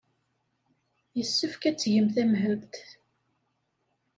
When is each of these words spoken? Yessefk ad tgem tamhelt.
Yessefk 1.17 1.61
ad 1.69 1.75
tgem 1.77 2.07
tamhelt. 2.15 2.75